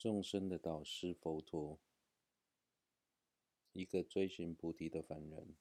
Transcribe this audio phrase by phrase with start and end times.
[0.00, 1.78] 众生的导师佛陀，
[3.74, 5.54] 一个追寻菩提的凡人。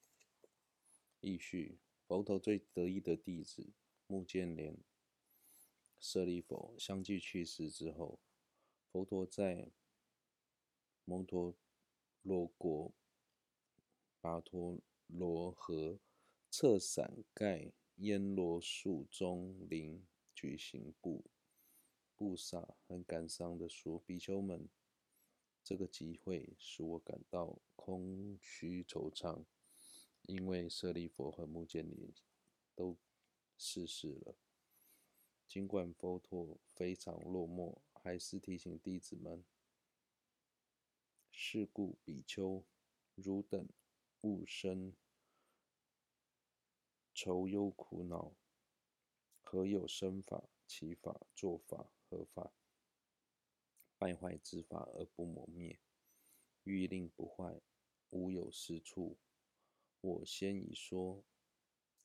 [1.19, 1.77] 亦序：
[2.07, 3.73] 佛陀最得意的弟子
[4.07, 4.77] 目犍连、
[5.99, 8.21] 舍利弗相继去世之后，
[8.89, 9.71] 佛陀在
[11.03, 11.53] 摩陀
[12.21, 12.93] 罗国
[14.21, 15.99] 跋陀罗河
[16.49, 21.25] 侧伞盖阎罗树中林举行布
[22.19, 24.67] 布萨，很感伤地说：“比丘们，
[25.63, 29.45] 这个集会使我感到空虚惆怅。”
[30.27, 32.13] 因为舍利弗和目犍连
[32.75, 32.97] 都
[33.57, 34.35] 逝世了，
[35.47, 39.45] 尽管佛陀非常落寞，还是提醒弟子们
[41.31, 42.65] ：“是故比丘，
[43.15, 43.69] 汝等
[44.23, 44.93] 勿生
[47.13, 48.33] 愁忧苦恼。
[49.41, 52.51] 何有生法、起法、做法、合法、
[53.97, 55.79] 败坏之法而不磨灭？
[56.63, 57.61] 欲令不坏，
[58.09, 59.17] 无有是处。”
[60.01, 61.25] 我先已说，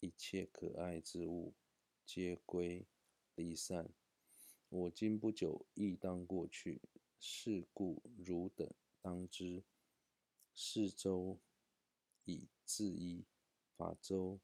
[0.01, 1.55] 一切可爱之物，
[2.05, 2.87] 皆归
[3.37, 3.89] 离散。
[4.69, 6.83] 我今不久亦当过去，
[7.21, 8.69] 是故汝等
[9.01, 9.63] 当知：
[10.53, 11.39] 事周
[12.25, 13.25] 以自一，
[13.77, 14.41] 法周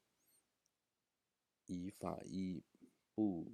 [1.65, 2.63] 以法依，
[3.13, 3.51] 不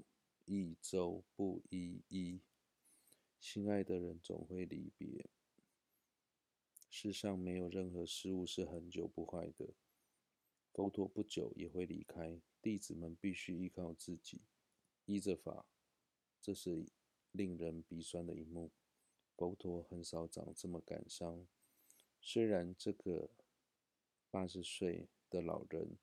[0.47, 2.41] 一周不异依。
[3.39, 5.29] 心爱的人总会离别。
[6.89, 9.75] 世上没有任何事物是恒久不坏的。
[10.73, 14.41] 佛陀不久也会离开，弟子们必须依靠自己，
[15.05, 15.65] 依着法。
[16.41, 16.85] 这是
[17.31, 18.71] 令人鼻酸的一幕。
[19.35, 21.45] 佛陀很少长这么感伤。
[22.21, 23.29] 虽然这个
[24.31, 25.97] 八十岁的老人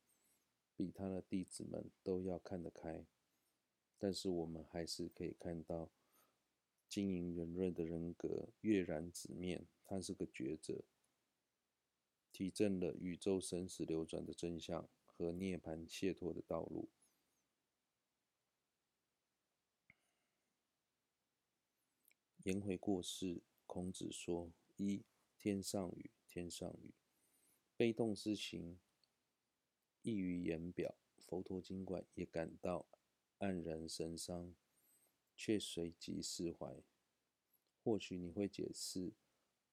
[0.77, 3.07] 比他的弟子们都要看得开，
[4.05, 5.89] 但是我们还是可以看到
[6.91, 9.67] 晶莹圆润的人格，跃然纸面。
[9.83, 10.85] 他是个觉者。
[12.31, 16.91] 体证了宇宙生死流转的真相和涅槃解脱的道路。
[22.43, 25.03] 颜回过世，孔子说：“一
[25.39, 26.93] 天上雨，天上雨，
[27.75, 28.79] 悲痛之情
[30.03, 32.85] 溢于言表。”佛陀经管也感到
[33.39, 34.55] 黯然神伤，
[35.37, 36.83] 却随即释怀。
[37.83, 39.13] 或许你会解释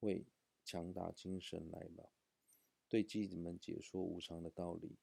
[0.00, 0.26] 为
[0.64, 2.10] 强打精神来了。
[2.88, 4.98] 对弟子们解说无常的道理，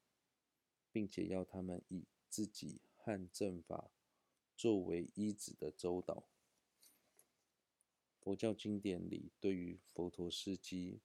[0.91, 3.89] 并且要他们以自己和正法
[4.55, 6.29] 作为依止的周导。
[8.21, 10.99] 佛教经典里对于佛陀事迹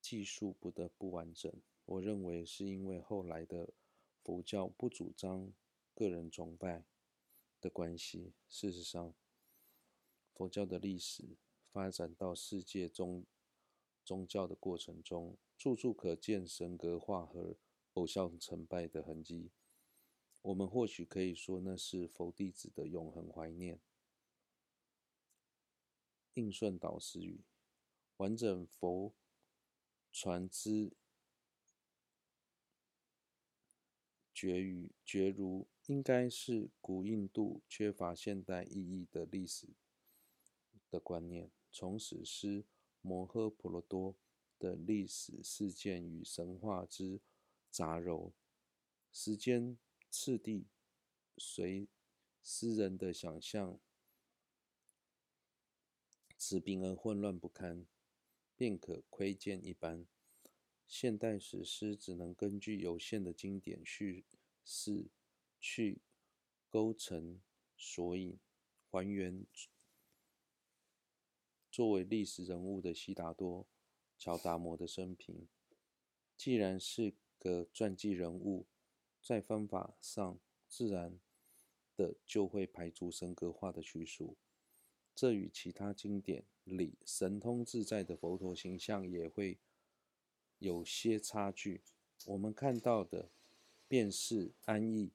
[0.00, 1.52] 记述不得不完整，
[1.86, 3.72] 我认为是因为后来的
[4.22, 5.52] 佛教不主张
[5.94, 6.84] 个人崇拜
[7.60, 8.34] 的关系。
[8.48, 9.14] 事实上，
[10.32, 11.36] 佛教的历史
[11.70, 13.24] 发展到世界宗
[14.04, 15.38] 宗教的过程中。
[15.56, 17.56] 处处可见神格化和
[17.94, 19.52] 偶像崇拜的痕迹。
[20.42, 23.80] 我们或许可以说，那是佛弟子的永恒怀念。
[26.34, 27.44] 印顺导师语：
[28.16, 29.14] 完整佛
[30.12, 30.92] 传之
[34.34, 39.68] 觉与觉如，应该是古印度缺乏现代意义的历史
[40.90, 41.50] 的观念。
[41.70, 42.62] 从史诗
[43.00, 44.12] 《摩诃婆罗多》
[44.58, 47.20] 的历史事件与神话之
[47.70, 48.32] 杂糅，
[49.12, 49.78] 时间
[50.10, 50.66] 次第
[51.36, 51.88] 随
[52.42, 53.78] 诗人的想象
[56.36, 57.86] 持平而混乱不堪，
[58.56, 60.06] 便可窥见一斑。
[60.86, 64.24] 现代史诗只能根据有限的经典叙
[64.64, 65.06] 事
[65.60, 66.00] 去
[66.68, 67.40] 构成
[67.76, 68.38] 索引，
[68.90, 69.44] 还原
[71.70, 73.66] 作为历史人物的悉达多。
[74.16, 75.48] 乔达摩的生平，
[76.36, 78.64] 既然是个传记人物，
[79.20, 81.18] 在方法上自然
[81.96, 84.36] 的就会排除神格化的叙述，
[85.14, 89.58] 这与其他经典里神通自在的佛陀形象也会
[90.64, 91.82] 有些差距。
[92.24, 93.28] 我们看到的
[93.86, 95.12] 便是安逸、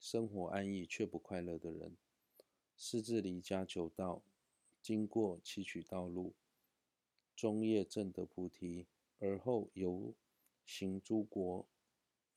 [0.00, 1.96] 生活安逸却不快乐的人，
[2.76, 4.24] 私自离家求道，
[4.82, 6.34] 经过崎岖道路。
[7.36, 8.88] 终夜证得菩提，
[9.20, 10.12] 而后游
[10.66, 11.68] 行诸国，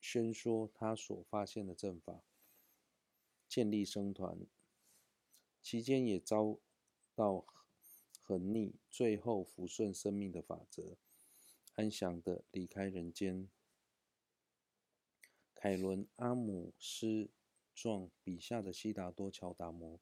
[0.00, 2.22] 宣说他所发现的正法，
[3.48, 4.46] 建立僧团，
[5.60, 6.60] 期间也遭
[7.16, 7.44] 到
[8.24, 10.96] 横逆，最后抚顺生命的法则，
[11.74, 13.48] 安详地离开人间。
[15.54, 17.30] 凯伦·阿姆斯
[17.74, 20.00] 壮笔下的悉达多·乔达摩，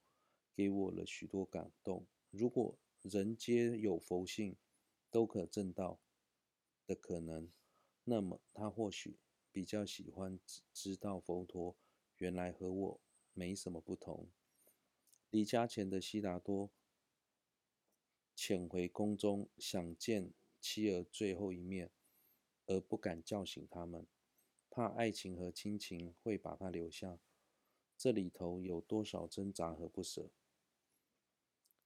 [0.55, 2.07] 给我了许多感动。
[2.31, 4.57] 如果人皆有佛性，
[5.11, 5.99] 都可证道
[6.87, 7.51] 的可能，
[8.05, 9.19] 那么他或许
[9.51, 10.39] 比较喜欢
[10.73, 11.77] 知道佛陀
[12.19, 13.01] 原来和我
[13.33, 14.29] 没什么不同。
[15.31, 16.71] 离家前的悉达多
[18.43, 20.33] 潜回宫中，想见
[20.63, 21.91] 妻儿最后一面，
[22.65, 24.07] 而不敢叫醒他们，
[24.71, 27.19] 怕爱情和亲情会把他留下。
[27.99, 30.31] 这里头有多少挣扎和不舍？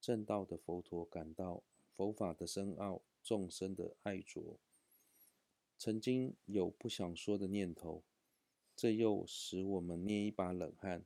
[0.00, 1.64] 正道的佛陀感到
[1.96, 4.60] 佛法的深奥，众生的爱着，
[5.76, 8.04] 曾经有不想说的念头，
[8.76, 11.04] 这又使我们捏一把冷汗，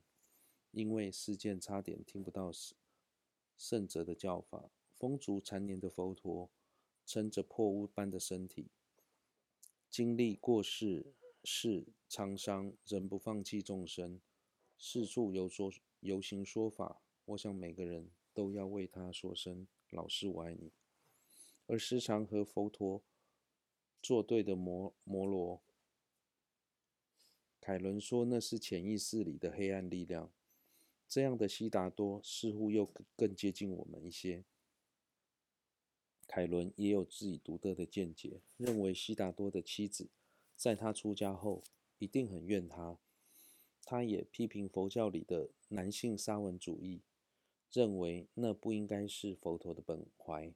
[0.69, 2.51] 因为世件差点听不到
[3.57, 4.69] 圣者的教法。
[4.99, 6.51] 风烛残年的佛陀，
[7.05, 8.67] 撑着破屋般的身体，
[9.89, 14.19] 经历过世世沧桑，仍不放弃众生，
[14.77, 17.01] 四处游说游行说法。
[17.23, 20.73] 我想每个人都要为他说声“老师，我爱你”。
[21.65, 23.01] 而时常和佛陀
[24.01, 25.61] 作对的摩摩罗
[27.61, 30.29] 凯伦说：“那是潜意识里的黑暗力量。”
[31.07, 32.85] 这样的悉达多似乎又
[33.15, 34.43] 更接近我们一些。
[36.31, 40.09] 凯伦也有自己独特的见解，认为悉达多的妻子
[40.55, 41.63] 在他出家后
[41.97, 42.99] 一定很怨他。
[43.81, 47.01] 他也批评佛教里的男性沙文主义，
[47.71, 50.53] 认为那不应该是佛陀的本怀。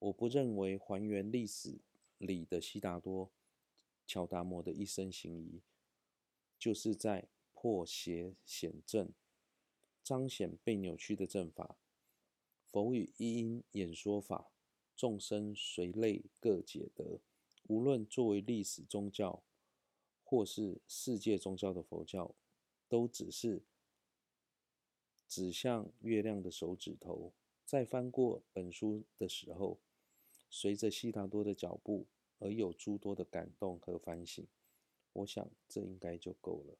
[0.00, 1.78] 我不认为还原历史
[2.18, 3.30] 里的悉达多、
[4.04, 5.62] 乔达摩的一生行仪，
[6.58, 9.12] 就是在破邪显正，
[10.02, 11.76] 彰显被扭曲的正法。
[12.72, 14.50] 佛语一因演说法，
[14.96, 17.20] 众生随类各解得。
[17.66, 19.42] 无论作为历史宗教，
[20.22, 22.34] 或是世界宗教的佛教，
[22.88, 23.62] 都只是
[25.26, 27.32] 指向月亮的手指头。
[27.64, 29.80] 在翻过本书的时候，
[30.50, 32.06] 随着悉达多的脚步
[32.38, 34.46] 而有诸多的感动和反省。
[35.14, 36.76] 我想这应该就够了。